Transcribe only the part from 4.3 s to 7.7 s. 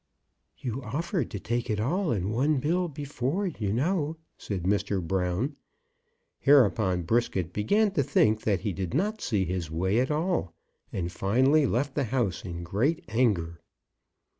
said Mr. Brown. Hereupon Brisket